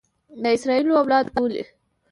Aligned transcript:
د 0.41 0.43
اسراییلو 0.55 0.99
اولاده 1.01 1.29
بولي. 1.35 1.63